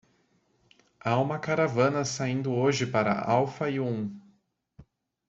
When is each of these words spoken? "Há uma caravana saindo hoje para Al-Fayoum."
"Há 0.99 1.15
uma 1.19 1.37
caravana 1.37 2.03
saindo 2.03 2.51
hoje 2.51 2.87
para 2.87 3.13
Al-Fayoum." 3.21 4.19